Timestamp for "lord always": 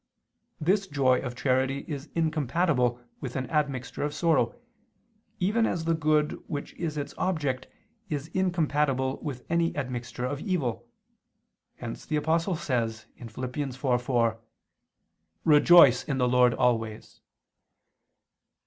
16.27-17.21